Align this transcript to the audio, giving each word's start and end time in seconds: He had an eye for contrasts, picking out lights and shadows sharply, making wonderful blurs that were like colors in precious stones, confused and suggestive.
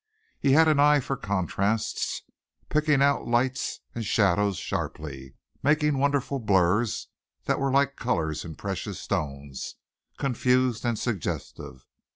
He 0.39 0.53
had 0.53 0.67
an 0.67 0.79
eye 0.79 0.99
for 0.99 1.15
contrasts, 1.15 2.23
picking 2.69 3.03
out 3.03 3.27
lights 3.27 3.81
and 3.93 4.03
shadows 4.03 4.57
sharply, 4.57 5.35
making 5.61 5.99
wonderful 5.99 6.39
blurs 6.39 7.09
that 7.45 7.59
were 7.59 7.71
like 7.71 7.95
colors 7.97 8.43
in 8.43 8.55
precious 8.55 8.99
stones, 8.99 9.75
confused 10.17 10.85
and 10.85 10.97
suggestive. 10.97 11.85